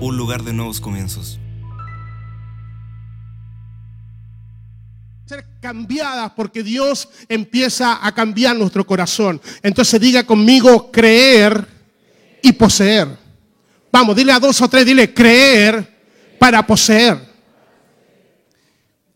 [0.00, 1.38] un lugar de nuevos comienzos.
[5.26, 9.38] ser cambiadas porque Dios empieza a cambiar nuestro corazón.
[9.62, 11.68] Entonces diga conmigo creer
[12.42, 13.08] y poseer.
[13.92, 15.86] Vamos, dile a dos o tres, dile creer
[16.38, 17.27] para poseer.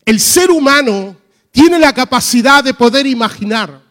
[0.05, 1.15] El ser humano
[1.51, 3.81] tiene la capacidad de poder imaginar.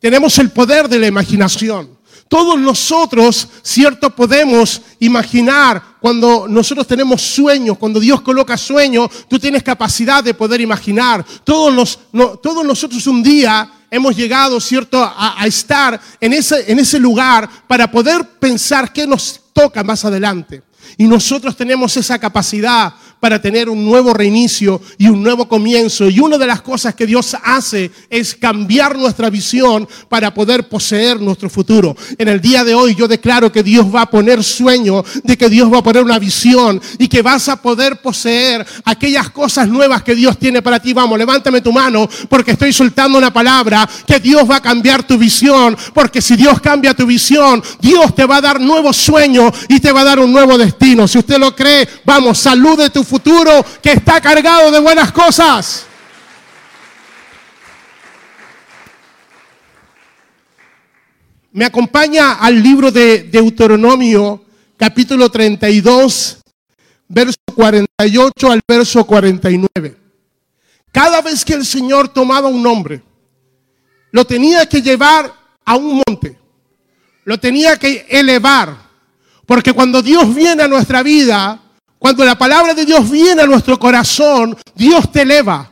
[0.00, 1.94] Tenemos el poder de la imaginación.
[2.28, 9.62] Todos nosotros, cierto, podemos imaginar cuando nosotros tenemos sueños, cuando Dios coloca sueños, tú tienes
[9.62, 11.24] capacidad de poder imaginar.
[11.44, 11.98] Todos,
[12.42, 17.48] todos nosotros un día hemos llegado, cierto, a, a estar en ese, en ese lugar
[17.68, 20.62] para poder pensar qué nos toca más adelante.
[20.96, 26.10] Y nosotros tenemos esa capacidad para tener un nuevo reinicio y un nuevo comienzo.
[26.10, 31.18] Y una de las cosas que Dios hace es cambiar nuestra visión para poder poseer
[31.22, 31.96] nuestro futuro.
[32.18, 35.48] En el día de hoy yo declaro que Dios va a poner sueño, de que
[35.48, 40.02] Dios va a poner una visión y que vas a poder poseer aquellas cosas nuevas
[40.02, 40.92] que Dios tiene para ti.
[40.92, 45.16] Vamos, levántame tu mano porque estoy soltando una palabra que Dios va a cambiar tu
[45.16, 45.74] visión.
[45.94, 49.92] Porque si Dios cambia tu visión, Dios te va a dar nuevos sueños y te
[49.92, 51.08] va a dar un nuevo destino.
[51.08, 53.13] Si usted lo cree, vamos, salude tu futuro
[53.82, 55.86] que está cargado de buenas cosas.
[61.52, 64.44] Me acompaña al libro de Deuteronomio,
[64.76, 66.38] capítulo 32,
[67.08, 69.96] verso 48 al verso 49.
[70.90, 73.02] Cada vez que el Señor tomaba un hombre,
[74.10, 75.32] lo tenía que llevar
[75.64, 76.36] a un monte,
[77.24, 78.76] lo tenía que elevar,
[79.46, 81.63] porque cuando Dios viene a nuestra vida,
[82.04, 85.70] cuando la palabra de Dios viene a nuestro corazón, Dios te eleva,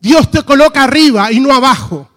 [0.00, 2.10] Dios te coloca arriba y no abajo.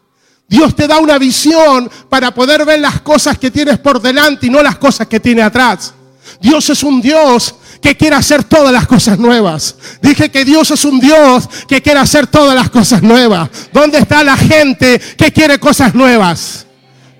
[0.47, 4.49] Dios te da una visión para poder ver las cosas que tienes por delante y
[4.49, 5.93] no las cosas que tiene atrás.
[6.41, 9.75] Dios es un Dios que quiere hacer todas las cosas nuevas.
[10.01, 13.47] Dije que Dios es un Dios que quiere hacer todas las cosas nuevas.
[13.71, 16.65] ¿Dónde está la gente que quiere cosas nuevas?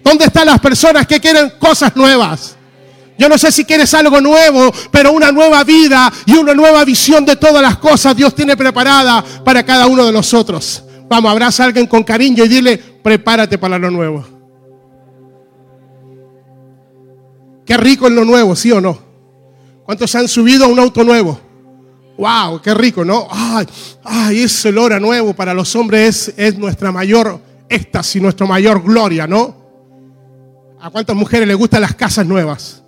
[0.04, 2.56] ¿Dónde están las personas que quieren cosas nuevas?
[3.20, 7.26] Yo no sé si quieres algo nuevo, pero una nueva vida y una nueva visión
[7.26, 10.82] de todas las cosas Dios tiene preparada para cada uno de nosotros.
[11.10, 14.26] Vamos, abraza a alguien con cariño y dile, prepárate para lo nuevo.
[17.66, 18.98] Qué rico es lo nuevo, ¿sí o no?
[19.84, 21.42] ¿Cuántos han subido a un auto nuevo?
[22.18, 22.62] ¡Wow!
[22.62, 23.28] ¡Qué rico, ¿no?
[23.30, 23.68] ¡Ay!
[24.06, 24.44] ¡Ay!
[24.44, 27.38] Ese olor a nuevo para los hombres es, es nuestra mayor
[27.68, 29.58] éxtasis, nuestra mayor gloria, ¿no?
[30.80, 32.82] ¿A cuántas mujeres les gustan las casas nuevas?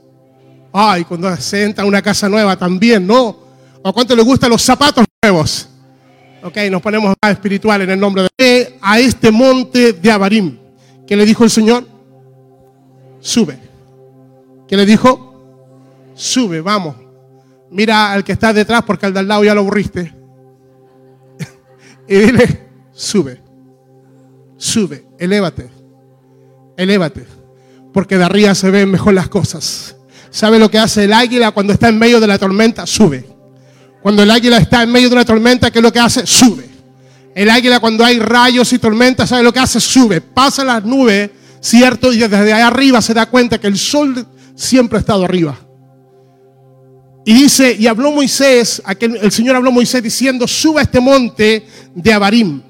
[0.73, 3.37] Ay, cuando se entra a una casa nueva también, ¿no?
[3.83, 5.67] ¿A cuánto les gustan los zapatos nuevos?
[6.43, 10.57] Ok, nos ponemos más espiritual en el nombre de a este monte de Abarim.
[11.05, 11.85] ¿Qué le dijo el Señor?
[13.19, 13.59] Sube.
[14.67, 15.31] ¿Qué le dijo?
[16.15, 16.95] Sube, vamos.
[17.69, 20.13] Mira al que está detrás porque al de al lado ya lo aburriste.
[22.07, 23.41] y dile, sube.
[24.57, 25.69] Sube, elévate.
[26.77, 27.25] Elévate.
[27.93, 29.95] Porque de arriba se ven mejor las cosas.
[30.31, 32.87] ¿Sabe lo que hace el águila cuando está en medio de la tormenta?
[32.87, 33.25] Sube.
[34.01, 36.25] Cuando el águila está en medio de una tormenta, ¿qué es lo que hace?
[36.25, 36.67] Sube.
[37.35, 39.79] El águila cuando hay rayos y tormentas, ¿sabe lo que hace?
[39.79, 40.21] Sube.
[40.21, 42.11] Pasa las nubes, ¿cierto?
[42.13, 44.25] Y desde ahí arriba se da cuenta que el sol
[44.55, 45.57] siempre ha estado arriba.
[47.25, 51.67] Y dice, y habló Moisés, aquel, el Señor habló Moisés diciendo, suba a este monte
[51.93, 52.61] de Abarim.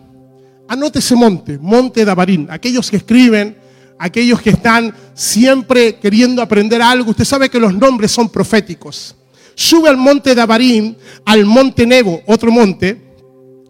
[0.67, 2.47] Anote ese monte, monte de Abarim.
[2.49, 3.55] Aquellos que escriben,
[4.01, 9.15] aquellos que están siempre queriendo aprender algo, usted sabe que los nombres son proféticos.
[9.53, 12.99] Sube al monte de Abarim, al monte Nebo, otro monte,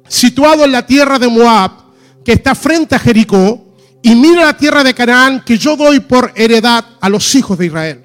[0.07, 1.71] situado en la tierra de Moab,
[2.23, 6.31] que está frente a Jericó, y mira la tierra de Canaán que yo doy por
[6.35, 8.01] heredad a los hijos de Israel.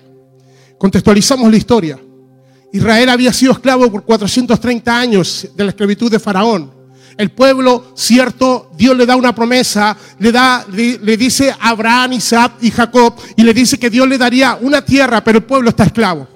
[0.78, 1.98] Contextualizamos la historia.
[2.72, 6.75] Israel había sido esclavo por 430 años de la esclavitud de Faraón.
[7.18, 12.52] El pueblo, cierto, Dios le da una promesa, le, da, le, dice a Abraham, Isaac
[12.60, 15.84] y Jacob, y le dice que Dios le daría una tierra, pero el pueblo está
[15.84, 16.28] esclavo.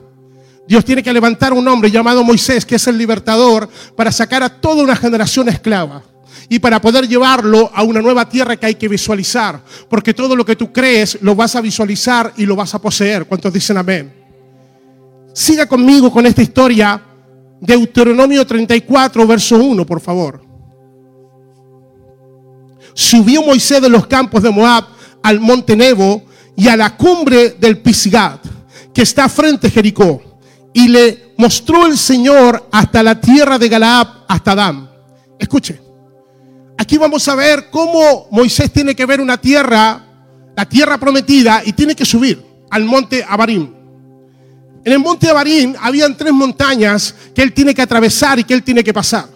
[0.66, 4.48] Dios tiene que levantar un hombre llamado Moisés, que es el libertador, para sacar a
[4.48, 6.02] toda una generación esclava
[6.48, 10.46] y para poder llevarlo a una nueva tierra que hay que visualizar, porque todo lo
[10.46, 13.26] que tú crees lo vas a visualizar y lo vas a poseer.
[13.26, 14.12] ¿Cuántos dicen amén?
[15.34, 17.00] Siga conmigo con esta historia,
[17.60, 20.49] Deuteronomio 34, verso 1, por favor.
[23.00, 24.84] Subió Moisés de los campos de Moab
[25.22, 26.22] al monte Nebo
[26.54, 28.40] y a la cumbre del Pisgad,
[28.92, 30.20] que está frente a Jericó,
[30.74, 34.90] y le mostró el Señor hasta la tierra de Galaad, hasta Adán.
[35.38, 35.80] Escuche,
[36.76, 40.04] aquí vamos a ver cómo Moisés tiene que ver una tierra,
[40.54, 43.72] la tierra prometida, y tiene que subir al monte Abarim.
[44.84, 48.62] En el monte Abarim habían tres montañas que él tiene que atravesar y que él
[48.62, 49.26] tiene que pasar.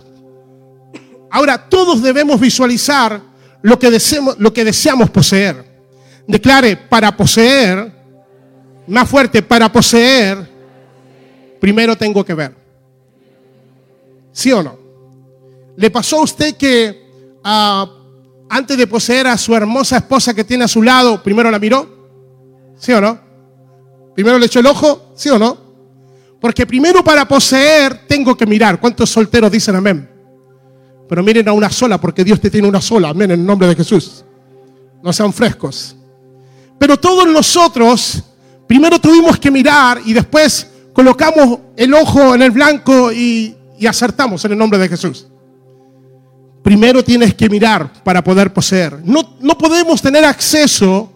[1.31, 3.32] Ahora, todos debemos visualizar
[3.64, 5.64] lo que deseamos, lo que deseamos poseer.
[6.28, 7.90] Declare, para poseer,
[8.87, 10.46] más fuerte, para poseer,
[11.58, 12.55] primero tengo que ver.
[14.32, 14.78] ¿Sí o no?
[15.78, 17.90] ¿Le pasó a usted que ah,
[18.50, 21.88] antes de poseer a su hermosa esposa que tiene a su lado, primero la miró?
[22.78, 23.19] ¿Sí o no?
[24.14, 25.56] Primero le echó el ojo, ¿sí o no?
[26.38, 28.78] Porque primero para poseer tengo que mirar.
[28.78, 30.13] ¿Cuántos solteros dicen amén?
[31.08, 33.10] Pero miren a una sola, porque Dios te tiene una sola.
[33.10, 34.24] Amén, en el nombre de Jesús.
[35.02, 35.96] No sean frescos.
[36.78, 38.22] Pero todos nosotros,
[38.66, 44.44] primero tuvimos que mirar y después colocamos el ojo en el blanco y, y acertamos
[44.44, 45.26] en el nombre de Jesús.
[46.62, 49.00] Primero tienes que mirar para poder poseer.
[49.04, 51.12] No, no podemos tener acceso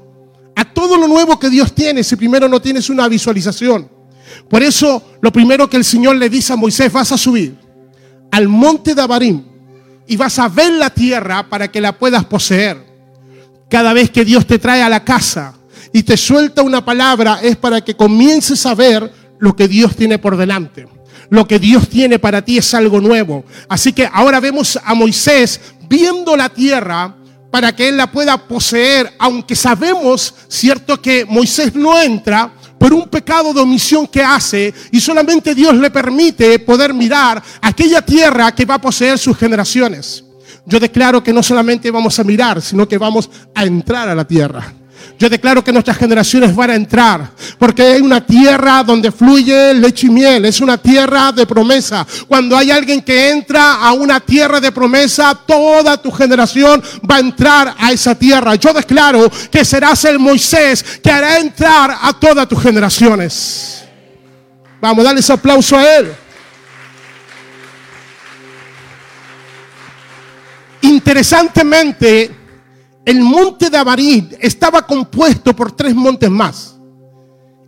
[0.54, 3.88] a todo lo nuevo que Dios tiene si primero no tienes una visualización.
[4.50, 7.56] Por eso, lo primero que el Señor le dice a Moisés, vas a subir
[8.30, 9.42] al monte de Abarim
[10.08, 12.82] y vas a ver la tierra para que la puedas poseer.
[13.68, 15.54] Cada vez que Dios te trae a la casa
[15.92, 20.18] y te suelta una palabra es para que comiences a ver lo que Dios tiene
[20.18, 20.88] por delante.
[21.28, 23.44] Lo que Dios tiene para ti es algo nuevo.
[23.68, 27.14] Así que ahora vemos a Moisés viendo la tierra
[27.50, 33.08] para que él la pueda poseer, aunque sabemos, cierto, que Moisés no entra por un
[33.08, 38.64] pecado de omisión que hace y solamente Dios le permite poder mirar aquella tierra que
[38.64, 40.24] va a poseer sus generaciones.
[40.64, 44.26] Yo declaro que no solamente vamos a mirar, sino que vamos a entrar a la
[44.26, 44.77] tierra.
[45.18, 50.06] Yo declaro que nuestras generaciones van a entrar, porque hay una tierra donde fluye leche
[50.06, 52.06] y miel, es una tierra de promesa.
[52.28, 57.20] Cuando hay alguien que entra a una tierra de promesa, toda tu generación va a
[57.20, 58.54] entrar a esa tierra.
[58.54, 63.82] Yo declaro que serás el Moisés que hará entrar a todas tus generaciones.
[64.80, 66.12] Vamos, darle ese aplauso a él.
[70.82, 72.37] Interesantemente,
[73.08, 76.76] el monte de Abarim estaba compuesto por tres montes más.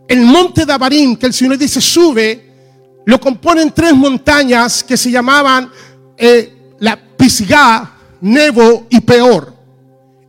[0.07, 5.11] El monte de Abarim, que el Señor dice sube, lo componen tres montañas que se
[5.11, 5.71] llamaban
[6.15, 7.91] eh, la Pisgah,
[8.21, 9.57] Nebo y Peor.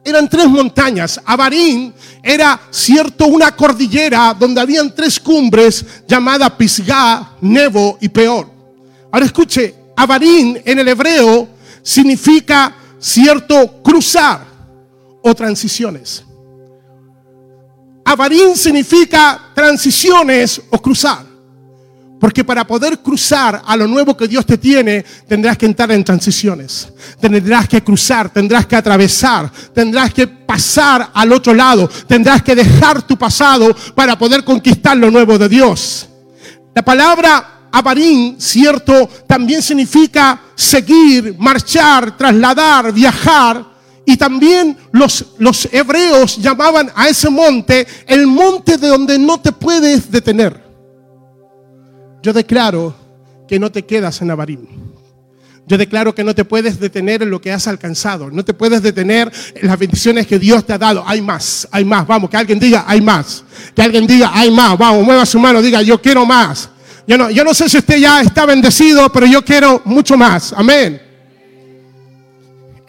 [0.01, 1.19] Eran tres montañas.
[1.25, 1.91] Abarim
[2.23, 8.49] era cierto una cordillera donde habían tres cumbres llamadas Pisgah, Nebo y Peor.
[9.11, 11.49] Ahora escuche, Abarim en el hebreo
[11.83, 14.50] significa cierto cruzar
[15.21, 16.23] o transiciones.
[18.05, 21.31] Avarín significa transiciones o cruzar.
[22.19, 26.03] Porque para poder cruzar a lo nuevo que Dios te tiene, tendrás que entrar en
[26.03, 26.89] transiciones.
[27.19, 33.01] Tendrás que cruzar, tendrás que atravesar, tendrás que pasar al otro lado, tendrás que dejar
[33.01, 36.07] tu pasado para poder conquistar lo nuevo de Dios.
[36.75, 43.70] La palabra avarín, cierto, también significa seguir, marchar, trasladar, viajar
[44.05, 49.51] y también los, los hebreos llamaban a ese monte el monte de donde no te
[49.51, 50.59] puedes detener.
[52.23, 52.95] Yo declaro
[53.47, 54.65] que no te quedas en Abarim.
[55.67, 58.29] Yo declaro que no te puedes detener en lo que has alcanzado.
[58.29, 61.03] No te puedes detener en las bendiciones que Dios te ha dado.
[61.05, 62.05] Hay más, hay más.
[62.05, 63.43] Vamos, que alguien diga, hay más.
[63.75, 64.77] Que alguien diga, hay más.
[64.77, 66.69] Vamos, mueva su mano, diga, yo quiero más.
[67.07, 70.53] Yo no, yo no sé si usted ya está bendecido, pero yo quiero mucho más.
[70.53, 71.10] Amén.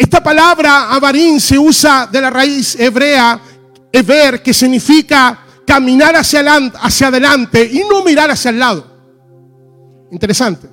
[0.02, 3.40] Esta palabra avarín se usa de la raíz hebrea
[3.92, 8.84] ever, que significa caminar hacia adelante, hacia adelante y no mirar hacia el lado.
[10.10, 10.68] Interesante.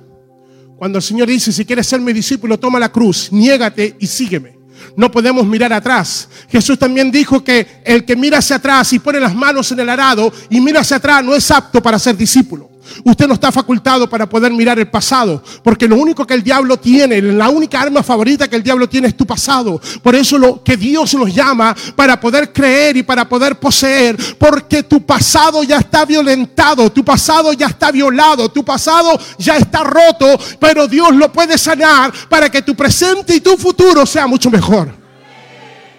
[0.76, 4.58] Cuando el Señor dice, si quieres ser mi discípulo, toma la cruz, niégate y sígueme.
[4.96, 6.28] No podemos mirar atrás.
[6.48, 9.90] Jesús también dijo que el que mira hacia atrás y pone las manos en el
[9.90, 12.68] arado y mira hacia atrás no es apto para ser discípulo.
[13.04, 16.76] Usted no está facultado para poder mirar el pasado, porque lo único que el diablo
[16.78, 19.80] tiene, la única arma favorita que el diablo tiene es tu pasado.
[20.02, 24.82] Por eso lo que Dios nos llama para poder creer y para poder poseer, porque
[24.82, 30.38] tu pasado ya está violentado, tu pasado ya está violado, tu pasado ya está roto,
[30.58, 34.92] pero Dios lo puede sanar para que tu presente y tu futuro sea mucho mejor.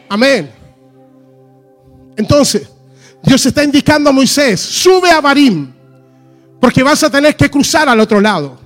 [0.09, 0.51] Amén.
[2.17, 2.67] Entonces,
[3.23, 5.80] Dios está indicando a Moisés, sube a Barim
[6.61, 8.57] porque vas a tener que cruzar al otro lado.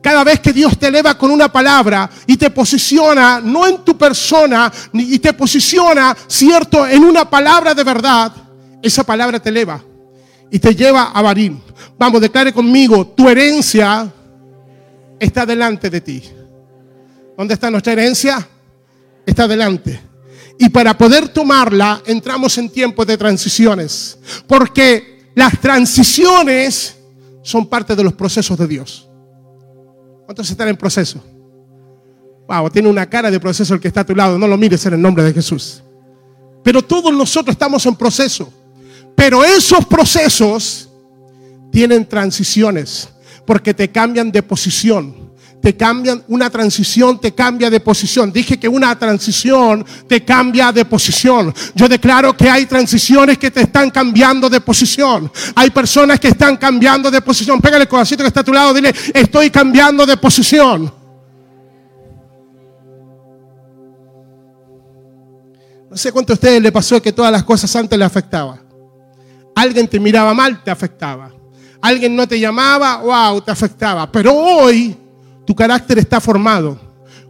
[0.00, 3.98] Cada vez que Dios te eleva con una palabra y te posiciona, no en tu
[3.98, 8.32] persona, y te posiciona, cierto, en una palabra de verdad,
[8.80, 9.82] esa palabra te eleva.
[10.52, 11.62] y te lleva a Barín.
[11.96, 14.12] Vamos, declare conmigo, tu herencia
[15.18, 16.22] está delante de ti.
[17.36, 18.48] ¿Dónde está nuestra herencia?
[19.24, 20.00] Está delante.
[20.58, 24.18] Y para poder tomarla, entramos en tiempos de transiciones.
[24.48, 26.96] Porque las transiciones
[27.50, 29.08] son parte de los procesos de Dios.
[30.24, 31.22] ¿Cuántos están en proceso?
[32.46, 34.38] Wow, tiene una cara de proceso el que está a tu lado.
[34.38, 35.82] No lo mires en el nombre de Jesús.
[36.62, 38.52] Pero todos nosotros estamos en proceso.
[39.16, 40.88] Pero esos procesos
[41.72, 43.08] tienen transiciones
[43.46, 45.29] porque te cambian de posición.
[45.60, 48.32] Te cambian, una transición te cambia de posición.
[48.32, 51.54] Dije que una transición te cambia de posición.
[51.74, 55.30] Yo declaro que hay transiciones que te están cambiando de posición.
[55.54, 57.60] Hay personas que están cambiando de posición.
[57.60, 61.00] Pégale el corazoncito que está a tu lado, dile, estoy cambiando de posición.
[65.90, 68.60] No sé cuánto a ustedes le pasó que todas las cosas antes le afectaban.
[69.56, 71.30] Alguien te miraba mal, te afectaba.
[71.82, 74.10] Alguien no te llamaba, wow, te afectaba.
[74.10, 74.96] Pero hoy
[75.50, 76.78] tu carácter está formado.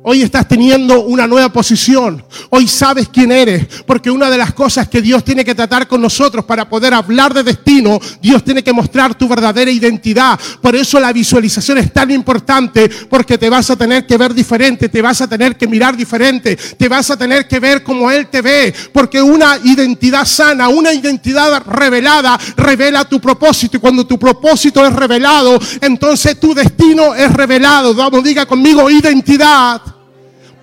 [0.03, 2.25] Hoy estás teniendo una nueva posición.
[2.49, 3.67] Hoy sabes quién eres.
[3.85, 7.35] Porque una de las cosas que Dios tiene que tratar con nosotros para poder hablar
[7.35, 10.41] de destino, Dios tiene que mostrar tu verdadera identidad.
[10.63, 12.91] Por eso la visualización es tan importante.
[13.11, 14.89] Porque te vas a tener que ver diferente.
[14.89, 16.57] Te vas a tener que mirar diferente.
[16.57, 18.73] Te vas a tener que ver como Él te ve.
[18.95, 23.77] Porque una identidad sana, una identidad revelada, revela tu propósito.
[23.77, 27.93] Y cuando tu propósito es revelado, entonces tu destino es revelado.
[27.95, 30.00] Vamos, diga conmigo, identidad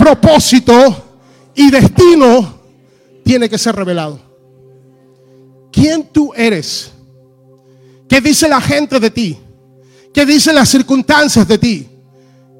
[0.07, 0.73] propósito
[1.53, 2.59] y destino
[3.23, 4.19] tiene que ser revelado.
[5.71, 6.91] ¿Quién tú eres?
[8.07, 9.37] ¿Qué dice la gente de ti?
[10.13, 11.89] ¿Qué dicen las circunstancias de ti?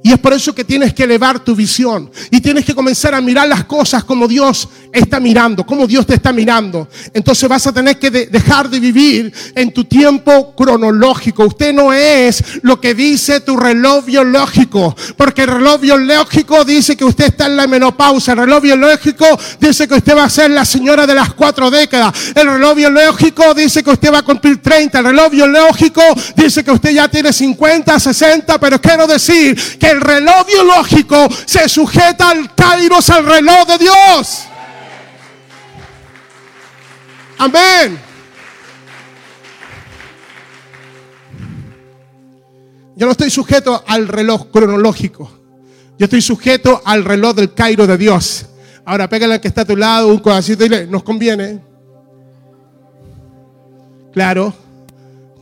[0.08, 3.20] Y es por eso que tienes que elevar tu visión y tienes que comenzar a
[3.20, 6.88] mirar las cosas como Dios está mirando, como Dios te está mirando.
[7.14, 11.44] Entonces vas a tener que dejar de vivir en tu tiempo cronológico.
[11.44, 17.04] Usted no es lo que dice tu reloj biológico, porque el reloj biológico dice que
[17.04, 18.32] usted está en la menopausa.
[18.32, 19.26] El reloj biológico
[19.60, 22.14] dice que usted va a ser la señora de las cuatro décadas.
[22.34, 25.00] El reloj biológico dice que usted va a cumplir 30.
[25.00, 26.02] El reloj biológico
[26.38, 31.68] dice que usted ya tiene 50, 60, pero quiero decir que el reloj biológico se
[31.68, 34.46] sujeta al kairos, al reloj de Dios.
[37.40, 38.00] Amén.
[42.96, 45.32] Yo no estoy sujeto al reloj cronológico.
[46.00, 48.46] Yo estoy sujeto al reloj del Cairo de Dios.
[48.86, 51.60] Ahora pégale al que está a tu lado un codacito y dile, nos conviene.
[54.14, 54.67] Claro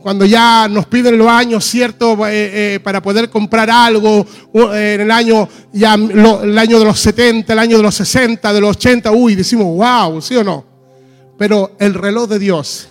[0.06, 5.00] cuando ya nos piden los años ciertos eh, eh, para poder comprar algo, eh, en
[5.00, 8.76] el año, ya, el año de los 70, el año de los 60, de los
[8.76, 10.64] 80, uy, decimos, wow, ¿sí o no?
[11.36, 12.86] Pero el reloj de Dios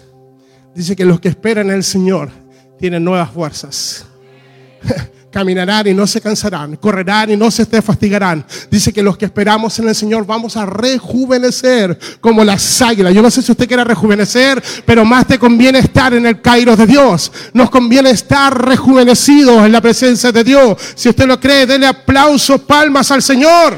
[0.75, 2.31] dice que los que esperan en el Señor
[2.77, 4.05] tienen nuevas fuerzas.
[5.35, 8.45] Caminarán y no se cansarán, correrán y no se te fatigarán.
[8.71, 13.13] Dice que los que esperamos en el Señor vamos a rejuvenecer como las águilas.
[13.13, 16.77] Yo no sé si usted quiere rejuvenecer, pero más te conviene estar en el Cairo
[16.77, 17.33] de Dios.
[17.51, 20.77] Nos conviene estar rejuvenecidos en la presencia de Dios.
[20.95, 23.77] Si usted lo cree, dele aplausos, palmas al Señor.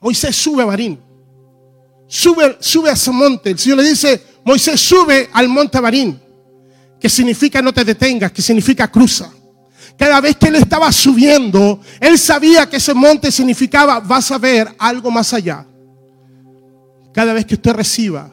[0.00, 1.13] Moisés sube a Barín
[2.14, 3.50] sube, sube a ese monte.
[3.50, 6.20] El Señor le dice, Moisés, sube al monte Barín,
[7.00, 9.32] que significa no te detengas, que significa cruza.
[9.98, 14.74] Cada vez que él estaba subiendo, él sabía que ese monte significaba, vas a ver
[14.78, 15.66] algo más allá.
[17.12, 18.30] Cada vez que usted reciba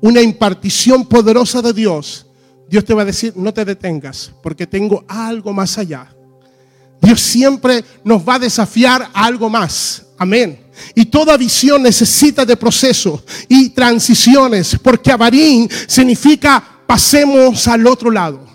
[0.00, 2.26] una impartición poderosa de Dios,
[2.68, 6.14] Dios te va a decir, no te detengas, porque tengo algo más allá.
[7.00, 10.02] Dios siempre nos va a desafiar a algo más.
[10.18, 10.65] Amén.
[10.94, 18.46] Y toda visión necesita de procesos y transiciones, porque Abarín significa pasemos al otro lado,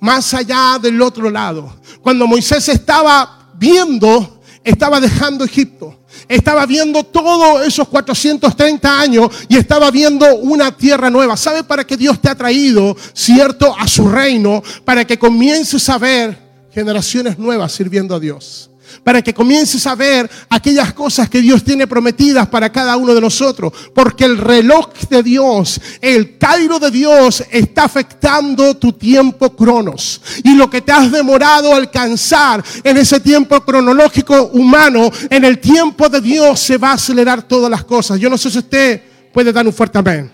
[0.00, 1.76] más allá del otro lado.
[2.00, 9.90] Cuando Moisés estaba viendo, estaba dejando Egipto, estaba viendo todos esos 430 años y estaba
[9.90, 11.36] viendo una tierra nueva.
[11.36, 14.62] ¿Sabe para qué Dios te ha traído, cierto, a su reino?
[14.84, 16.38] Para que comiences a ver
[16.72, 18.70] generaciones nuevas sirviendo a Dios
[19.02, 23.20] para que comiences a ver aquellas cosas que Dios tiene prometidas para cada uno de
[23.20, 23.72] nosotros.
[23.94, 30.20] Porque el reloj de Dios, el Cairo de Dios está afectando tu tiempo cronos.
[30.44, 35.58] Y lo que te has demorado a alcanzar en ese tiempo cronológico humano, en el
[35.58, 38.18] tiempo de Dios se va a acelerar todas las cosas.
[38.18, 39.02] Yo no sé si usted
[39.32, 40.30] puede dar un fuerte amén.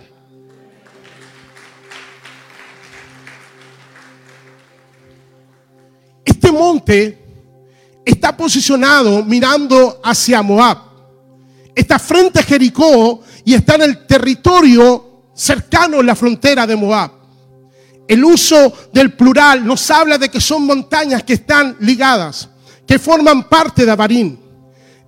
[6.24, 7.21] Este monte
[8.04, 10.78] está posicionado mirando hacia Moab.
[11.74, 17.10] Está frente a Jericó y está en el territorio cercano a la frontera de Moab.
[18.06, 22.48] El uso del plural nos habla de que son montañas que están ligadas,
[22.86, 24.38] que forman parte de Abarín.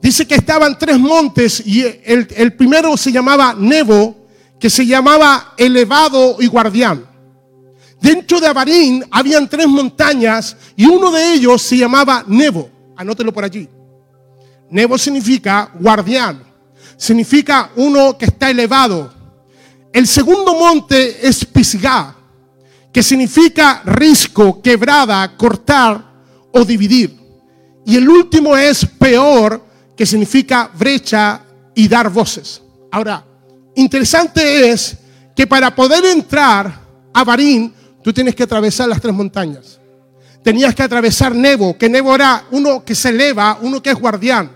[0.01, 4.27] Dice que estaban tres montes y el, primero se llamaba Nebo,
[4.61, 7.07] que se llamaba Elevado y Guardián.
[8.01, 12.71] Dentro de Abarín habían tres montañas y uno de ellos se llamaba Nebo.
[12.97, 13.69] Anótelo por allí.
[14.71, 16.43] Nebo significa guardián,
[16.97, 19.13] significa uno que está elevado.
[19.93, 22.17] El segundo monte es Pisgah,
[22.93, 26.05] que significa risco, quebrada, cortar
[26.53, 27.17] o dividir.
[27.87, 29.65] Y el último es peor,
[29.97, 31.41] que significa brecha
[31.75, 32.63] y dar voces.
[32.91, 33.25] Ahora,
[33.75, 34.97] interesante es
[35.37, 36.81] que para poder entrar
[37.13, 37.73] a Barín,
[38.03, 39.79] tú tienes que atravesar las tres montañas.
[40.45, 44.51] Tenías que atravesar Nebo, que Nebo era uno que se eleva, uno que es guardián.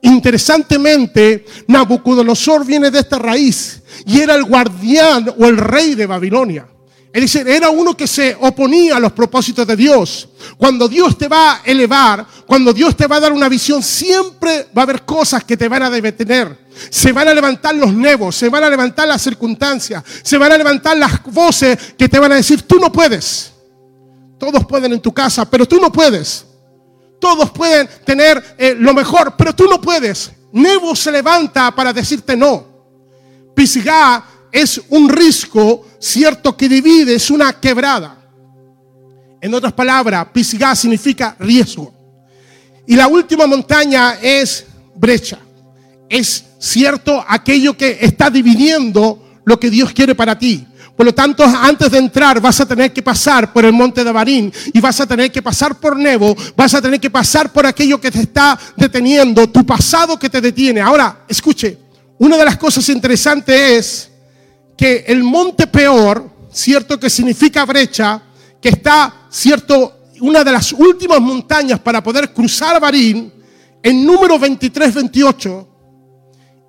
[0.00, 6.66] Interesantemente, Nabucodonosor viene de esta raíz y era el guardián o el rey de Babilonia.
[7.12, 10.26] Es decir, era uno que se oponía a los propósitos de Dios.
[10.56, 14.68] Cuando Dios te va a elevar, cuando Dios te va a dar una visión, siempre
[14.76, 16.66] va a haber cosas que te van a detener.
[16.88, 20.56] Se van a levantar los nevos, se van a levantar las circunstancias, se van a
[20.56, 23.52] levantar las voces que te van a decir, tú no puedes.
[24.38, 26.46] Todos pueden en tu casa, pero tú no puedes.
[27.18, 30.30] Todos pueden tener eh, lo mejor, pero tú no puedes.
[30.52, 32.66] Nebo se levanta para decirte no.
[33.54, 38.16] Pisgah es un risco, cierto, que divide, es una quebrada.
[39.40, 41.92] En otras palabras, Pisgah significa riesgo.
[42.86, 45.38] Y la última montaña es brecha.
[46.08, 50.66] Es cierto aquello que está dividiendo lo que Dios quiere para ti.
[50.96, 54.10] Por lo tanto, antes de entrar vas a tener que pasar por el monte de
[54.10, 57.66] Barín y vas a tener que pasar por Nebo, vas a tener que pasar por
[57.66, 60.80] aquello que te está deteniendo, tu pasado que te detiene.
[60.80, 61.78] Ahora, escuche,
[62.18, 64.10] una de las cosas interesantes es
[64.74, 68.22] que el monte peor, cierto que significa brecha,
[68.60, 73.30] que está, cierto, una de las últimas montañas para poder cruzar Barín,
[73.82, 75.66] en número 23-28,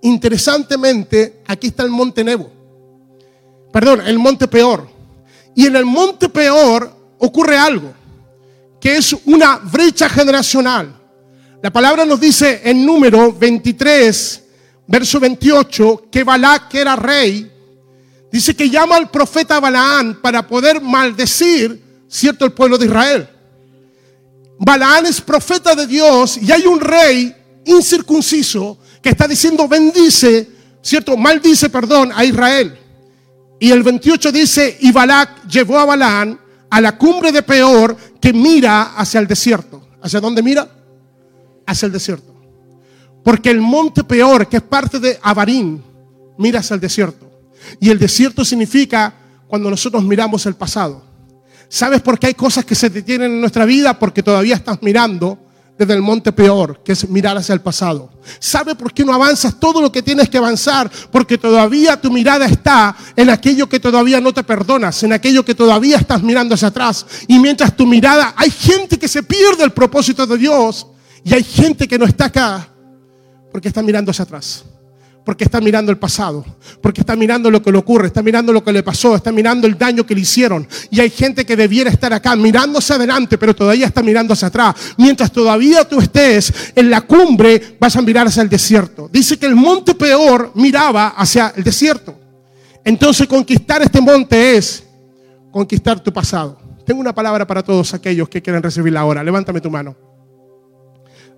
[0.02, 2.57] interesantemente, aquí está el monte Nebo.
[3.78, 4.90] Perdón, el monte peor.
[5.54, 7.94] Y en el monte peor ocurre algo,
[8.82, 11.00] que es una brecha generacional.
[11.62, 14.44] La palabra nos dice en número 23,
[14.88, 17.52] verso 28, que Balac, que era rey,
[18.32, 23.30] Dice que llama al profeta Balaán para poder maldecir, ¿cierto?, el pueblo de Israel.
[24.58, 27.36] Balaán es profeta de Dios y hay un rey
[27.66, 30.50] incircunciso que está diciendo bendice,
[30.82, 31.16] ¿cierto?
[31.16, 32.87] Maldice, perdón, a Israel.
[33.60, 36.40] Y el 28 dice, y Balac llevó a Balaán
[36.70, 39.88] a la cumbre de Peor que mira hacia el desierto.
[40.02, 40.68] ¿Hacia dónde mira?
[41.66, 42.36] Hacia el desierto.
[43.24, 45.84] Porque el monte Peor, que es parte de Abarín,
[46.38, 47.30] mira hacia el desierto.
[47.80, 49.14] Y el desierto significa
[49.48, 51.04] cuando nosotros miramos el pasado.
[51.70, 53.98] ¿Sabes por qué hay cosas que se detienen en nuestra vida?
[53.98, 55.38] Porque todavía estás mirando
[55.78, 58.10] desde el monte peor, que es mirar hacia el pasado.
[58.40, 60.90] ¿Sabes por qué no avanzas todo lo que tienes que avanzar?
[61.12, 65.56] Porque todavía tu mirada está en aquello que todavía no te perdonas, en aquello que
[65.56, 67.06] todavía estás mirando hacia atrás.
[67.28, 70.88] Y mientras tu mirada, hay gente que se pierde el propósito de Dios
[71.24, 72.68] y hay gente que no está acá
[73.52, 74.64] porque está mirando hacia atrás
[75.28, 76.46] porque está mirando el pasado,
[76.82, 79.68] porque está mirando lo que le ocurre, está mirando lo que le pasó, está mirando
[79.68, 80.66] el daño que le hicieron.
[80.90, 84.74] Y hay gente que debiera estar acá mirándose adelante, pero todavía está mirando hacia atrás.
[84.96, 89.10] Mientras todavía tú estés en la cumbre, vas a mirar hacia el desierto.
[89.12, 92.18] Dice que el monte peor miraba hacia el desierto.
[92.86, 94.86] Entonces conquistar este monte es
[95.52, 96.58] conquistar tu pasado.
[96.86, 99.22] Tengo una palabra para todos aquellos que quieren recibirla ahora.
[99.26, 99.94] Levántame tu mano.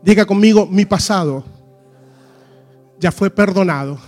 [0.03, 1.43] Diga conmigo, mi pasado
[2.99, 3.99] ya fue perdonado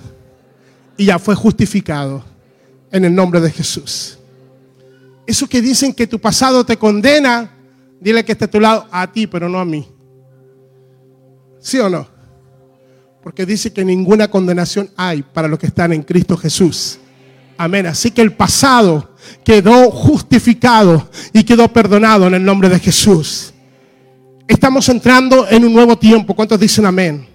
[0.97, 2.23] y ya fue justificado
[2.91, 4.17] en el nombre de Jesús.
[5.25, 7.51] Eso que dicen que tu pasado te condena,
[7.99, 9.87] dile que esté a tu lado, a ti, pero no a mí.
[11.59, 12.07] ¿Sí o no?
[13.23, 16.97] Porque dice que ninguna condenación hay para los que están en Cristo Jesús.
[17.57, 17.85] Amén.
[17.85, 19.11] Así que el pasado
[19.43, 23.53] quedó justificado y quedó perdonado en el nombre de Jesús.
[24.47, 26.35] Estamos entrando en un nuevo tiempo.
[26.35, 27.30] ¿Cuántos dicen amén?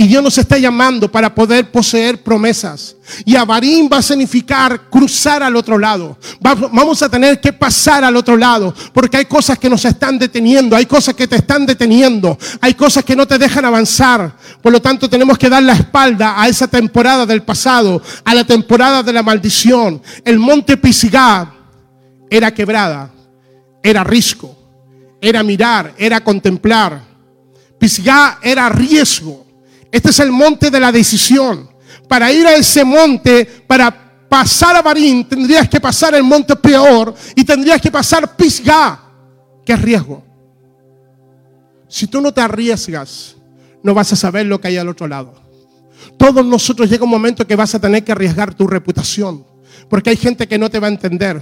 [0.00, 2.96] Y Dios nos está llamando para poder poseer promesas.
[3.22, 6.16] Y Abarín va a significar cruzar al otro lado.
[6.40, 8.74] Vamos a tener que pasar al otro lado.
[8.94, 10.74] Porque hay cosas que nos están deteniendo.
[10.74, 12.38] Hay cosas que te están deteniendo.
[12.62, 14.34] Hay cosas que no te dejan avanzar.
[14.62, 18.00] Por lo tanto, tenemos que dar la espalda a esa temporada del pasado.
[18.24, 20.00] A la temporada de la maldición.
[20.24, 21.52] El monte Pisigá
[22.30, 23.10] era quebrada.
[23.82, 24.56] Era risco.
[25.20, 25.92] Era mirar.
[25.98, 27.10] Era contemplar
[27.80, 29.46] Pisgah era riesgo.
[29.90, 31.68] Este es el monte de la decisión.
[32.08, 37.14] Para ir a ese monte, para pasar a Barín, tendrías que pasar el monte peor
[37.34, 39.00] y tendrías que pasar Pisgah,
[39.64, 40.24] que es riesgo.
[41.88, 43.34] Si tú no te arriesgas,
[43.82, 45.34] no vas a saber lo que hay al otro lado.
[46.16, 49.44] Todos nosotros llega un momento que vas a tener que arriesgar tu reputación,
[49.88, 51.40] porque hay gente que no te va a entender.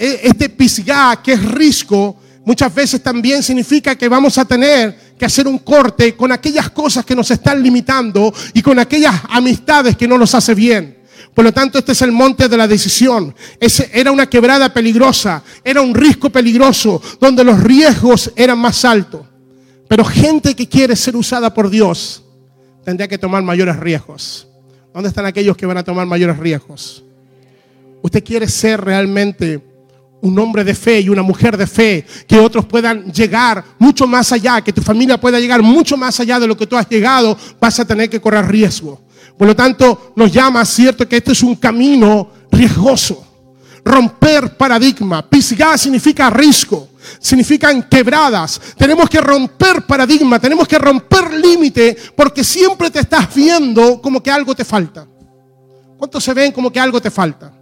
[0.00, 5.26] E- este pisgá, que es risco, muchas veces también significa que vamos a tener que
[5.26, 10.08] hacer un corte con aquellas cosas que nos están limitando y con aquellas amistades que
[10.08, 10.98] no nos hace bien.
[11.34, 13.34] Por lo tanto, este es el monte de la decisión.
[13.60, 19.26] Ese era una quebrada peligrosa, era un risco peligroso, donde los riesgos eran más altos.
[19.88, 22.22] Pero gente que quiere ser usada por Dios
[22.84, 24.48] tendría que tomar mayores riesgos.
[24.92, 27.04] ¿Dónde están aquellos que van a tomar mayores riesgos?
[28.02, 29.60] Usted quiere ser realmente
[30.20, 34.32] un hombre de fe y una mujer de fe, que otros puedan llegar mucho más
[34.32, 37.36] allá, que tu familia pueda llegar mucho más allá de lo que tú has llegado,
[37.60, 39.00] vas a tener que correr riesgo.
[39.36, 43.24] Por lo tanto, nos llama, cierto, que este es un camino riesgoso.
[43.84, 45.22] Romper paradigma.
[45.28, 46.88] Pisgah significa risco,
[47.20, 48.60] significan quebradas.
[48.76, 54.30] Tenemos que romper paradigma, tenemos que romper límite, porque siempre te estás viendo como que
[54.30, 55.06] algo te falta.
[55.96, 57.57] ¿Cuántos se ven como que algo te falta?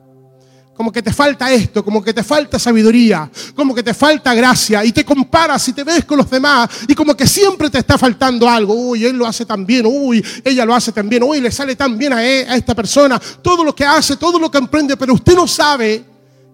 [0.76, 4.84] Como que te falta esto, como que te falta sabiduría, como que te falta gracia,
[4.84, 7.96] y te comparas y te ves con los demás, y como que siempre te está
[7.96, 8.74] faltando algo.
[8.74, 11.74] Uy, él lo hace tan bien, uy, ella lo hace tan bien, uy, le sale
[11.76, 14.98] tan bien a, e- a esta persona, todo lo que hace, todo lo que emprende,
[14.98, 16.04] pero usted no sabe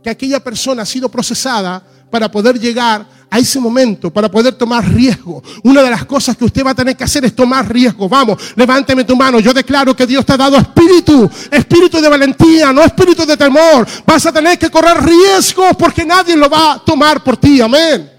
[0.02, 4.86] que aquella persona ha sido procesada para poder llegar a ese momento, para poder tomar
[4.86, 5.42] riesgo.
[5.62, 8.06] Una de las cosas que usted va a tener que hacer es tomar riesgo.
[8.06, 9.40] Vamos, levánteme tu mano.
[9.40, 13.86] Yo declaro que Dios te ha dado espíritu, espíritu de valentía, no espíritu de temor.
[14.04, 17.58] Vas a tener que correr riesgos porque nadie lo va a tomar por ti.
[17.62, 18.10] Amén.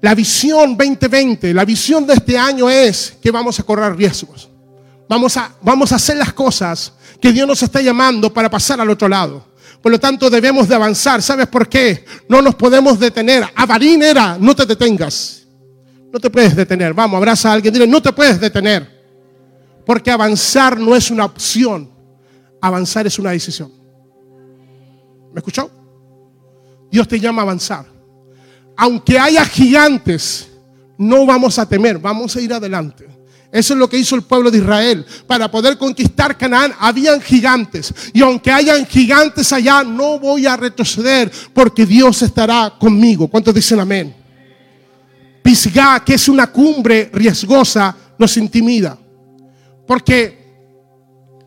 [0.00, 4.50] La visión 2020, la visión de este año es que vamos a correr riesgos.
[5.08, 8.90] Vamos a, vamos a hacer las cosas que Dios nos está llamando para pasar al
[8.90, 9.51] otro lado.
[9.82, 11.20] Por lo tanto, debemos de avanzar.
[11.20, 12.04] ¿Sabes por qué?
[12.28, 13.44] No nos podemos detener.
[13.54, 15.42] Avarín era, no te detengas.
[16.12, 16.94] No te puedes detener.
[16.94, 17.74] Vamos, abraza a alguien.
[17.74, 18.88] Dile, no te puedes detener.
[19.84, 21.90] Porque avanzar no es una opción.
[22.60, 23.72] Avanzar es una decisión.
[25.32, 25.70] ¿Me escuchó?
[26.90, 27.86] Dios te llama a avanzar.
[28.76, 30.48] Aunque haya gigantes,
[30.96, 33.08] no vamos a temer, vamos a ir adelante.
[33.52, 35.04] Eso es lo que hizo el pueblo de Israel.
[35.26, 37.92] Para poder conquistar Canaán, habían gigantes.
[38.14, 43.28] Y aunque hayan gigantes allá, no voy a retroceder porque Dios estará conmigo.
[43.28, 44.16] ¿Cuántos dicen amén?
[45.42, 48.96] Pisgah, que es una cumbre riesgosa, nos intimida.
[49.86, 50.38] Porque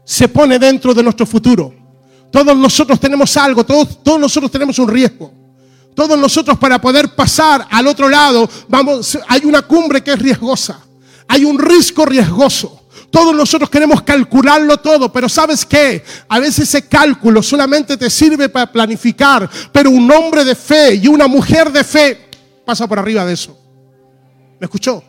[0.04, 1.74] se pone dentro de nuestro futuro.
[2.32, 5.34] Todos nosotros tenemos algo, todos, todos nosotros tenemos un riesgo.
[5.96, 10.85] Todos nosotros para poder pasar al otro lado, vamos, hay una cumbre que es riesgosa.
[11.28, 12.82] Hay un risco riesgoso.
[13.10, 16.04] Todos nosotros queremos calcularlo todo, pero ¿sabes qué?
[16.28, 21.08] A veces ese cálculo solamente te sirve para planificar, pero un hombre de fe y
[21.08, 22.30] una mujer de fe
[22.66, 23.58] pasa por arriba de eso.
[24.60, 25.04] ¿Me escuchó?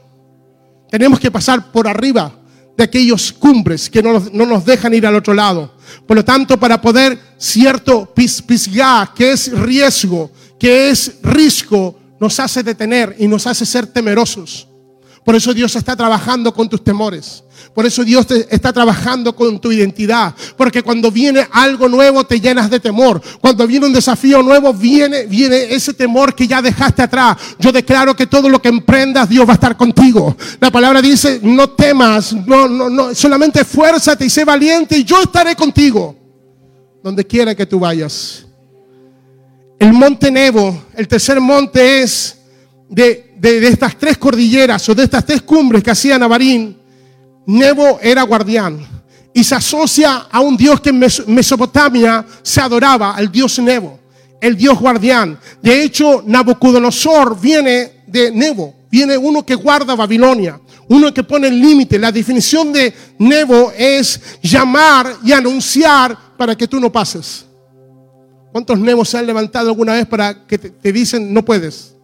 [0.89, 2.33] Tenemos que pasar por arriba
[2.77, 5.75] de aquellos cumbres que no no nos dejan ir al otro lado.
[6.07, 12.39] Por lo tanto, para poder cierto pis, pisgá, que es riesgo, que es risco, nos
[12.39, 14.69] hace detener y nos hace ser temerosos.
[15.27, 17.43] Por eso Dios está trabajando con tus temores.
[17.75, 20.33] Por eso Dios te está trabajando con tu identidad.
[20.57, 23.21] Porque cuando viene algo nuevo te llenas de temor.
[23.41, 27.39] Cuando viene un desafío nuevo viene, viene ese temor que ya dejaste atrás.
[27.59, 30.37] Yo declaro que todo lo que emprendas Dios va a estar contigo.
[30.61, 35.21] La palabra dice, no temas, no, no, no, solamente esfuérzate y sé valiente y yo
[35.23, 36.15] estaré contigo.
[37.03, 38.47] Donde quiera que tú vayas.
[39.77, 42.39] El monte Nebo, el tercer monte es
[42.89, 46.77] de, de, de estas tres cordilleras o de estas tres cumbres que hacía Navarín.
[47.47, 48.79] Nebo era guardián
[49.33, 54.01] y se asocia a un dios que en Mes- Mesopotamia se adoraba, al dios Nebo,
[54.41, 55.39] el dios guardián.
[55.63, 61.61] De hecho, Nabucodonosor viene de Nebo, viene uno que guarda Babilonia, uno que pone el
[61.61, 61.99] límite.
[61.99, 67.45] La definición de Nebo es llamar y anunciar para que tú no pases.
[68.53, 71.96] ¿Cuántos Nebos se han levantado alguna vez para que te, te dicen no puedes?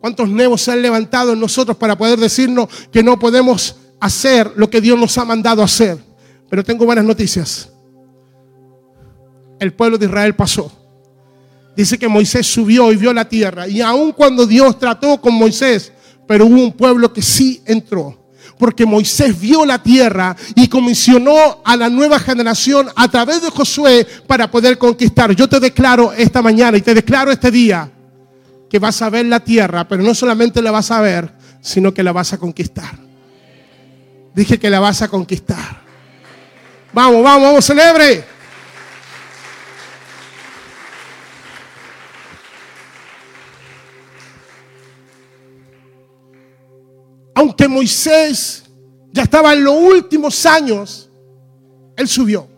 [0.00, 4.68] ¿Cuántos Nebos se han levantado en nosotros para poder decirnos que no podemos hacer lo
[4.70, 5.98] que Dios nos ha mandado hacer?
[6.48, 7.70] Pero tengo buenas noticias.
[9.58, 10.70] El pueblo de Israel pasó.
[11.76, 13.68] Dice que Moisés subió y vio la tierra.
[13.68, 15.92] Y aun cuando Dios trató con Moisés,
[16.26, 18.16] pero hubo un pueblo que sí entró.
[18.58, 24.06] Porque Moisés vio la tierra y comisionó a la nueva generación a través de Josué
[24.26, 25.34] para poder conquistar.
[25.34, 27.90] Yo te declaro esta mañana y te declaro este día
[28.68, 32.02] que vas a ver la tierra, pero no solamente la vas a ver, sino que
[32.02, 32.98] la vas a conquistar.
[34.34, 35.82] Dije que la vas a conquistar.
[36.92, 38.24] Vamos, vamos, vamos, celebre.
[47.34, 48.64] Aunque Moisés
[49.12, 51.10] ya estaba en los últimos años,
[51.96, 52.48] él subió.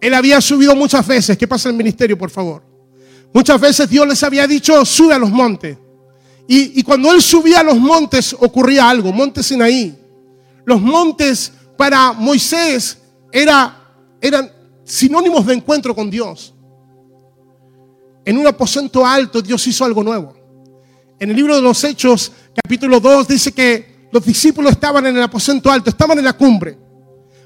[0.00, 1.36] Él había subido muchas veces.
[1.36, 2.69] ¿Qué pasa en el ministerio, por favor?
[3.32, 5.78] Muchas veces Dios les había dicho, sube a los montes.
[6.48, 9.96] Y, y cuando él subía a los montes ocurría algo, monte Sinaí.
[10.64, 12.98] Los montes para Moisés
[13.32, 14.50] era, eran
[14.84, 16.52] sinónimos de encuentro con Dios.
[18.24, 20.34] En un aposento alto Dios hizo algo nuevo.
[21.18, 25.22] En el libro de los Hechos, capítulo 2, dice que los discípulos estaban en el
[25.22, 26.76] aposento alto, estaban en la cumbre.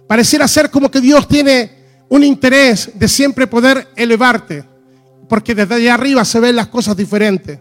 [0.07, 4.65] Pareciera ser como que Dios tiene un interés de siempre poder elevarte,
[5.35, 7.59] porque desde allá arriba se ven las cosas diferentes.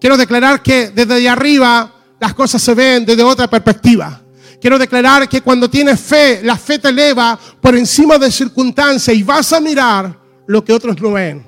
[0.00, 4.20] Quiero declarar que desde allá arriba las cosas se ven desde otra perspectiva.
[4.60, 9.22] Quiero declarar que cuando tienes fe, la fe te eleva por encima de circunstancias y
[9.22, 11.46] vas a mirar lo que otros no ven.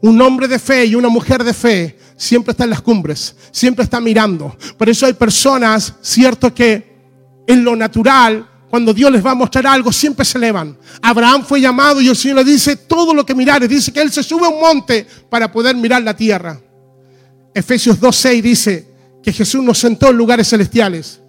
[0.00, 3.84] Un hombre de fe y una mujer de fe siempre está en las cumbres, siempre
[3.84, 4.56] está mirando.
[4.76, 6.98] Por eso hay personas, cierto, que
[7.46, 10.76] en lo natural cuando Dios les va a mostrar algo, siempre se elevan.
[11.00, 13.68] Abraham fue llamado y el Señor le dice todo lo que mirares.
[13.68, 16.60] Dice que él se sube a un monte para poder mirar la tierra.
[17.54, 18.88] Efesios 2.6 dice
[19.22, 21.20] que Jesús nos sentó en lugares celestiales.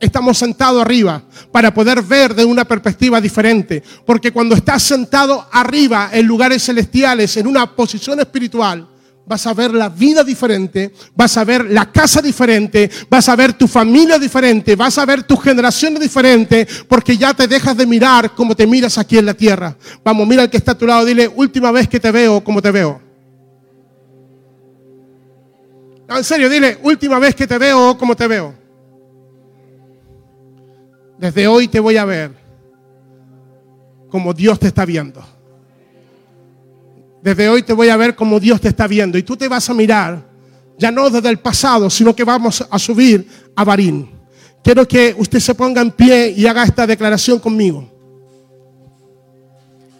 [0.00, 3.82] Estamos sentados arriba para poder ver de una perspectiva diferente.
[4.06, 8.88] Porque cuando estás sentado arriba en lugares celestiales, en una posición espiritual,
[9.26, 13.54] vas a ver la vida diferente, vas a ver la casa diferente, vas a ver
[13.54, 18.34] tu familia diferente, vas a ver tu generación diferente, porque ya te dejas de mirar
[18.34, 19.76] como te miras aquí en la tierra.
[20.04, 22.60] Vamos, mira al que está a tu lado, dile, última vez que te veo, como
[22.60, 23.00] te veo.
[26.08, 28.54] En serio, dile, última vez que te veo, como te veo.
[31.18, 32.44] Desde hoy te voy a ver
[34.14, 35.33] como Dios te está viendo.
[37.24, 39.16] Desde hoy te voy a ver como Dios te está viendo.
[39.16, 40.22] Y tú te vas a mirar,
[40.76, 44.10] ya no desde el pasado, sino que vamos a subir a Barín.
[44.62, 47.90] Quiero que usted se ponga en pie y haga esta declaración conmigo.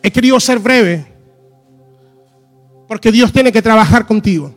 [0.02, 1.06] He querido ser breve,
[2.86, 4.54] porque Dios tiene que trabajar contigo.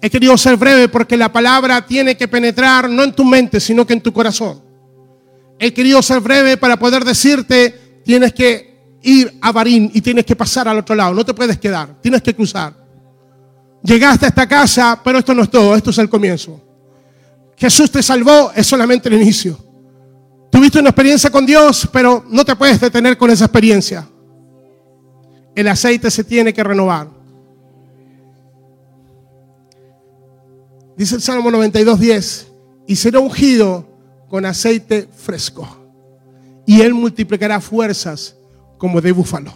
[0.00, 3.86] He querido ser breve porque la palabra tiene que penetrar no en tu mente, sino
[3.86, 4.60] que en tu corazón.
[5.60, 8.71] He querido ser breve para poder decirte, tienes que
[9.02, 11.14] ir a Barín y tienes que pasar al otro lado.
[11.14, 12.74] No te puedes quedar, tienes que cruzar.
[13.82, 16.60] Llegaste a esta casa, pero esto no es todo, esto es el comienzo.
[17.56, 19.58] Jesús te salvó, es solamente el inicio.
[20.50, 24.08] Tuviste una experiencia con Dios, pero no te puedes detener con esa experiencia.
[25.54, 27.08] El aceite se tiene que renovar.
[30.96, 32.46] Dice el Salmo 92.10,
[32.86, 33.88] y será ungido
[34.28, 35.66] con aceite fresco,
[36.66, 38.36] y él multiplicará fuerzas
[38.82, 39.52] como de búfalo.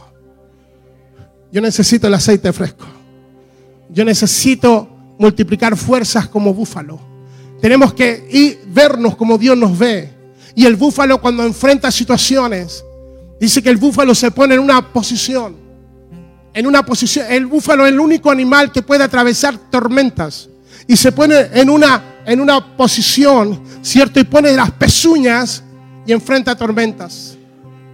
[1.51, 2.87] Yo necesito el aceite fresco.
[3.91, 7.01] Yo necesito multiplicar fuerzas como búfalo.
[7.61, 10.09] Tenemos que ir, vernos como Dios nos ve.
[10.55, 12.85] Y el búfalo cuando enfrenta situaciones,
[13.41, 15.57] dice que el búfalo se pone en una posición.
[16.55, 20.49] En una posición, el búfalo es el único animal que puede atravesar tormentas.
[20.87, 24.21] Y se pone en una, en una posición, ¿cierto?
[24.21, 25.65] Y pone las pezuñas
[26.07, 27.36] y enfrenta tormentas.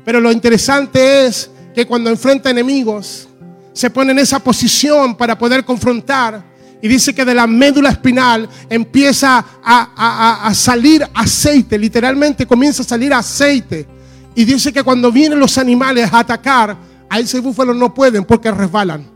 [0.04, 3.28] Pero lo interesante es que cuando enfrenta enemigos,
[3.72, 6.52] se pone en esa posición para poder confrontar.
[6.80, 13.14] Y dice que de la médula espinal empieza a, salir aceite, literalmente comienza a salir
[13.14, 13.86] aceite.
[14.34, 16.76] Y dice que cuando vienen los animales a atacar,
[17.08, 19.06] a ese búfalo no pueden porque resbalan.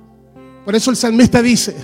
[0.65, 1.75] Por eso el salmista dice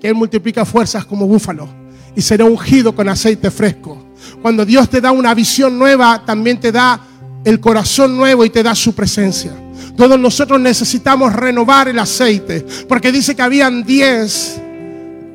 [0.00, 1.68] que él multiplica fuerzas como búfalo
[2.14, 4.06] y será ungido con aceite fresco.
[4.40, 7.00] Cuando Dios te da una visión nueva, también te da
[7.44, 9.52] el corazón nuevo y te da su presencia.
[9.96, 14.60] Todos nosotros necesitamos renovar el aceite, porque dice que habían 10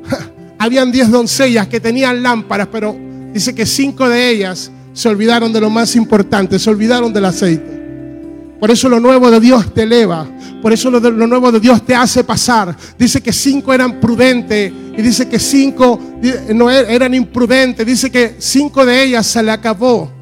[0.58, 2.96] habían 10 doncellas que tenían lámparas, pero
[3.32, 7.78] dice que cinco de ellas se olvidaron de lo más importante, se olvidaron del aceite.
[8.58, 10.26] Por eso lo nuevo de Dios te eleva.
[10.60, 12.76] Por eso lo, lo, nuevo de Dios te hace pasar.
[12.98, 16.00] Dice que cinco eran prudentes y dice que cinco
[16.52, 17.86] no er, eran imprudentes.
[17.86, 20.17] Dice que cinco de ellas se le acabó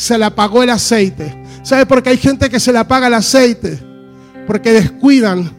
[0.00, 1.36] se le apagó el aceite.
[1.62, 3.78] ¿Sabe por qué hay gente que se le apaga el aceite?
[4.46, 5.50] Porque descuidan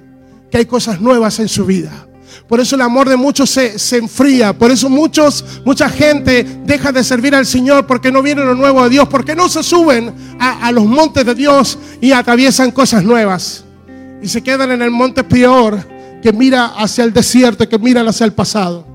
[0.50, 2.08] que hay cosas nuevas en su vida.
[2.48, 4.52] Por eso el amor de muchos se, se, enfría.
[4.52, 8.84] Por eso muchos, mucha gente deja de servir al Señor porque no viene lo nuevo
[8.84, 9.08] de Dios.
[9.08, 13.64] Porque no se suben a, los montes de Dios y atraviesan cosas nuevas.
[14.24, 15.88] Y se quedan en el monte peor
[16.24, 18.88] que mira hacia el desierto, que mira hacia el pasado.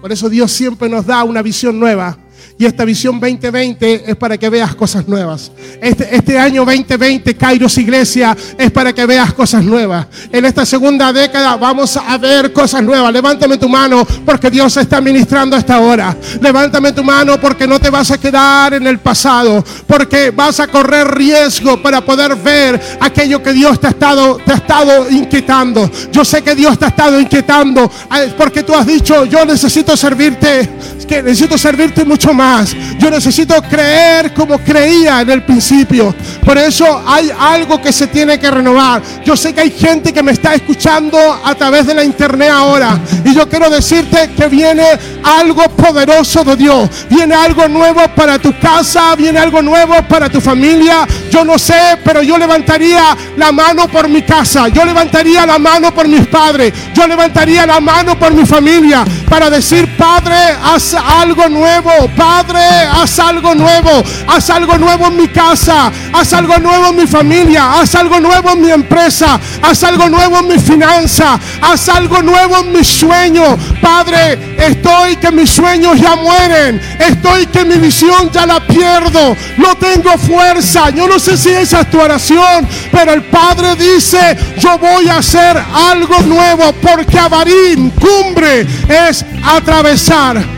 [0.00, 2.16] Por eso Dios siempre nos da una visión nueva.
[2.58, 5.52] Y esta visión 2020 es para que veas cosas nuevas.
[5.80, 10.06] Este, este año 2020, Kairos Iglesia, es para que veas cosas nuevas.
[10.32, 13.12] En esta segunda década vamos a ver cosas nuevas.
[13.12, 16.16] Levántame tu mano porque Dios está ministrando a esta hora.
[16.40, 19.64] Levántame tu mano porque no te vas a quedar en el pasado.
[19.86, 24.52] Porque vas a correr riesgo para poder ver aquello que Dios te ha estado, te
[24.52, 25.90] ha estado inquietando.
[26.10, 29.96] Yo sé que Dios te ha estado inquietando eh, porque tú has dicho, yo necesito
[29.96, 30.68] servirte,
[31.06, 32.74] que necesito servirte mucho más.
[32.98, 36.14] Yo necesito creer como creía en el principio.
[36.44, 39.02] Por eso hay algo que se tiene que renovar.
[39.24, 42.98] Yo sé que hay gente que me está escuchando a través de la internet ahora.
[43.24, 44.84] Y yo quiero decirte que viene
[45.22, 46.88] algo poderoso de Dios.
[47.08, 49.14] Viene algo nuevo para tu casa.
[49.16, 51.06] Viene algo nuevo para tu familia.
[51.30, 54.68] Yo no sé, pero yo levantaría la mano por mi casa.
[54.68, 56.72] Yo levantaría la mano por mis padres.
[56.94, 59.04] Yo levantaría la mano por mi familia.
[59.28, 61.90] Para decir, Padre, haz algo nuevo.
[62.18, 62.58] Padre
[62.90, 67.74] haz algo nuevo, haz algo nuevo en mi casa, haz algo nuevo en mi familia,
[67.74, 72.58] haz algo nuevo en mi empresa, haz algo nuevo en mi finanza, haz algo nuevo
[72.58, 73.56] en mi sueño.
[73.80, 79.76] Padre, estoy que mis sueños ya mueren, estoy que mi visión ya la pierdo, no
[79.76, 80.90] tengo fuerza.
[80.90, 85.18] Yo no sé si esa es tu oración, pero el Padre dice, yo voy a
[85.18, 90.57] hacer algo nuevo porque Avarín, cumbre, es atravesar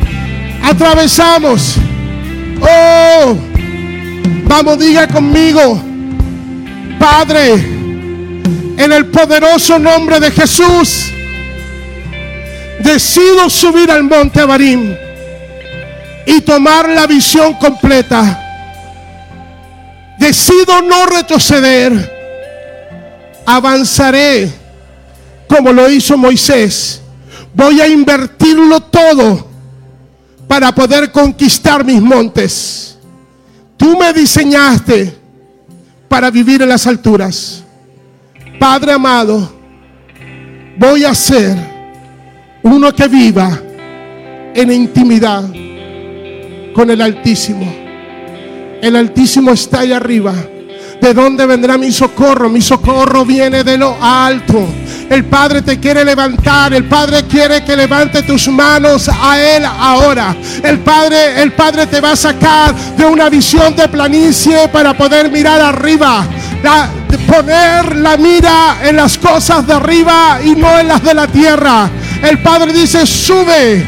[0.62, 1.76] atravesamos.
[2.60, 3.36] Oh,
[4.44, 5.80] vamos, diga conmigo,
[6.98, 7.54] Padre,
[8.76, 11.10] en el poderoso nombre de Jesús,
[12.80, 14.94] decido subir al monte Abarim
[16.26, 18.46] y tomar la visión completa.
[20.18, 22.18] Decido no retroceder.
[23.46, 24.52] Avanzaré
[25.48, 27.00] como lo hizo Moisés.
[27.54, 29.49] Voy a invertirlo todo
[30.50, 32.98] para poder conquistar mis montes.
[33.76, 35.16] Tú me diseñaste
[36.08, 37.62] para vivir en las alturas.
[38.58, 39.48] Padre amado,
[40.76, 41.56] voy a ser
[42.64, 43.60] uno que viva
[44.52, 45.44] en intimidad
[46.74, 47.72] con el Altísimo.
[48.82, 50.34] El Altísimo está ahí arriba.
[51.00, 52.50] ¿De dónde vendrá mi socorro?
[52.50, 54.66] Mi socorro viene de lo alto.
[55.10, 56.72] El Padre te quiere levantar.
[56.72, 60.36] El Padre quiere que levante tus manos a Él ahora.
[60.62, 65.28] El Padre, el Padre te va a sacar de una visión de planicie para poder
[65.28, 66.24] mirar arriba.
[67.26, 71.90] poner la mira en las cosas de arriba y no en las de la tierra.
[72.22, 73.84] El Padre dice, sube,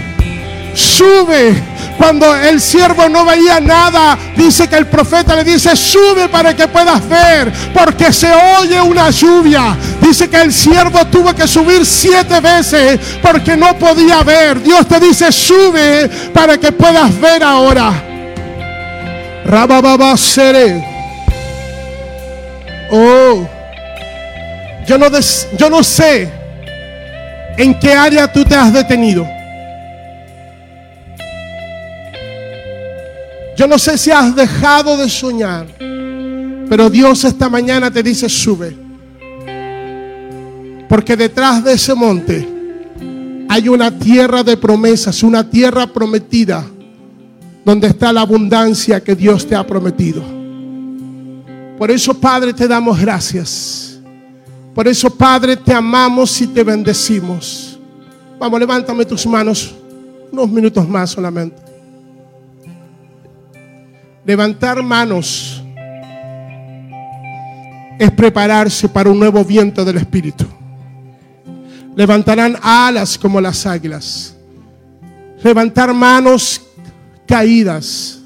[0.74, 6.54] sube cuando el siervo no veía nada, dice que el profeta le dice, sube para
[6.54, 9.76] que puedas ver, porque se oye una lluvia.
[10.00, 14.62] Dice que el siervo tuvo que subir siete veces porque no podía ver.
[14.62, 17.92] Dios te dice, sube para que puedas ver ahora.
[19.44, 20.84] Rabababa seré.
[22.90, 23.48] Oh,
[24.86, 25.06] yo no,
[25.56, 26.28] yo no sé
[27.56, 29.41] en qué área tú te has detenido.
[33.62, 35.68] Yo no sé si has dejado de soñar,
[36.68, 38.76] pero Dios esta mañana te dice, sube.
[40.88, 42.44] Porque detrás de ese monte
[43.48, 46.66] hay una tierra de promesas, una tierra prometida,
[47.64, 50.24] donde está la abundancia que Dios te ha prometido.
[51.78, 54.00] Por eso, Padre, te damos gracias.
[54.74, 57.78] Por eso, Padre, te amamos y te bendecimos.
[58.40, 59.72] Vamos, levántame tus manos
[60.32, 61.71] unos minutos más solamente.
[64.24, 65.62] Levantar manos
[67.98, 70.46] es prepararse para un nuevo viento del Espíritu.
[71.96, 74.36] Levantarán alas como las águilas.
[75.42, 76.62] Levantar manos
[77.26, 78.21] caídas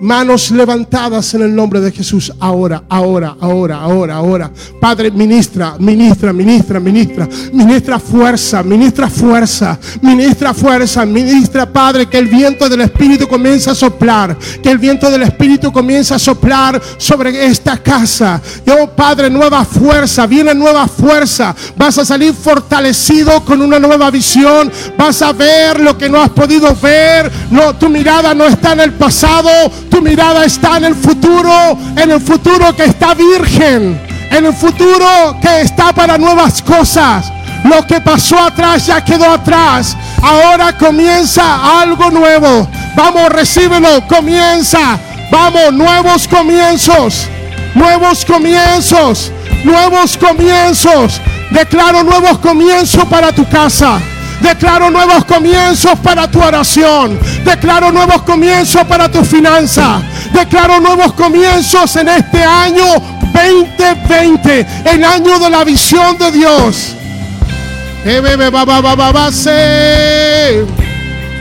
[0.00, 2.32] Manos levantadas en el nombre de Jesús.
[2.40, 4.50] Ahora, ahora, ahora, ahora, ahora.
[4.80, 7.28] Padre, ministra, ministra, ministra, ministra.
[7.52, 13.74] Ministra fuerza, ministra fuerza, ministra fuerza, ministra, Padre, que el viento del Espíritu comience a
[13.74, 14.38] soplar.
[14.62, 18.40] Que el viento del Espíritu comience a soplar sobre esta casa.
[18.64, 21.54] Yo, Padre, nueva fuerza, viene nueva fuerza.
[21.76, 24.72] Vas a salir fortalecido con una nueva visión.
[24.96, 27.30] Vas a ver lo que no has podido ver.
[27.50, 29.50] No, tu mirada no está en el pasado
[29.90, 35.36] tu mirada está en el futuro, en el futuro que está virgen, en el futuro
[35.42, 37.30] que está para nuevas cosas.
[37.64, 39.96] Lo que pasó atrás ya quedó atrás.
[40.22, 42.68] Ahora comienza algo nuevo.
[42.96, 44.06] Vamos, recíbelo.
[44.08, 44.98] Comienza.
[45.30, 47.28] Vamos, nuevos comienzos.
[47.74, 49.30] Nuevos comienzos.
[49.64, 51.20] Nuevos comienzos.
[51.50, 54.00] Declaro nuevos comienzos para tu casa.
[54.40, 57.18] Declaro nuevos comienzos para tu oración.
[57.44, 60.02] Declaro nuevos comienzos para tu finanza.
[60.32, 62.84] Declaro nuevos comienzos en este año
[63.32, 66.96] 2020, el año de la visión de Dios.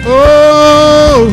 [0.08, 1.28] Oh,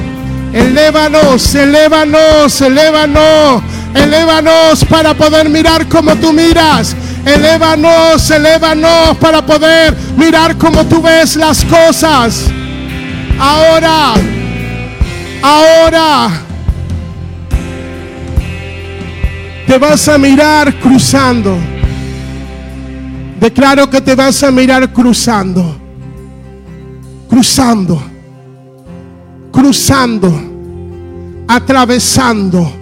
[0.52, 3.62] elévanos, elévanos, elévanos,
[3.94, 6.94] elévanos para poder mirar como tú miras.
[7.26, 12.44] Elévanos, elévanos para poder mirar como tú ves las cosas.
[13.36, 14.14] Ahora,
[15.42, 16.30] ahora
[19.66, 21.58] te vas a mirar cruzando.
[23.40, 25.76] Declaro que te vas a mirar cruzando.
[27.28, 28.00] Cruzando.
[29.50, 30.32] Cruzando.
[31.48, 32.72] Atravesando.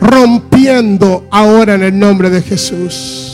[0.00, 3.31] Rompiendo ahora en el nombre de Jesús.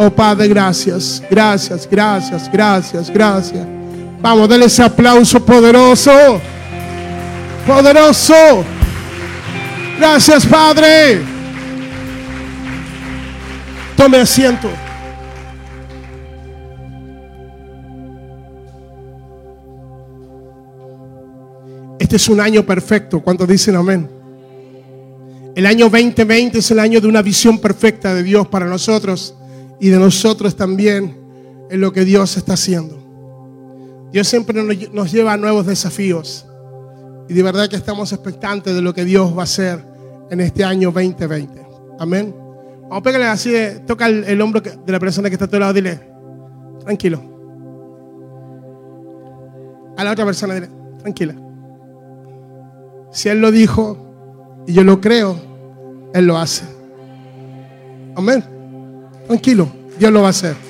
[0.00, 3.66] Oh Padre, gracias, gracias, gracias, gracias, gracias.
[4.20, 6.40] Vamos, denle ese aplauso poderoso.
[7.66, 8.64] Poderoso.
[9.98, 11.20] Gracias, Padre.
[13.96, 14.68] Tome asiento.
[21.98, 23.20] Este es un año perfecto.
[23.20, 24.08] ¿Cuántos dicen amén?
[25.56, 29.34] El año 2020 es el año de una visión perfecta de Dios para nosotros
[29.80, 31.16] y de nosotros también
[31.70, 32.98] en lo que Dios está haciendo.
[34.12, 34.62] Dios siempre
[34.92, 36.46] nos lleva a nuevos desafíos
[37.28, 39.84] y de verdad que estamos expectantes de lo que Dios va a hacer
[40.30, 41.66] en este año 2020.
[41.98, 42.34] Amén.
[42.82, 43.52] Vamos a pegarle así,
[43.86, 46.00] toca el, hombro de la persona que está a tu lado, dile,
[46.80, 47.22] tranquilo.
[49.96, 50.70] A la otra persona, dile,
[51.00, 51.34] tranquila.
[53.12, 53.98] Si Él lo dijo
[54.66, 55.36] y yo lo creo,
[56.14, 56.64] Él lo hace.
[58.16, 58.57] Amén.
[59.28, 59.68] Tranquilo,
[59.98, 60.67] Dios lo va a hacer.